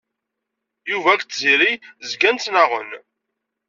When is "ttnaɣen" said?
2.37-2.89